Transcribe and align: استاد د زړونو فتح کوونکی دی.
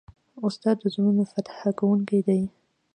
استاد 0.47 0.75
د 0.81 0.85
زړونو 0.93 1.23
فتح 1.31 1.57
کوونکی 1.79 2.19
دی. 2.27 2.41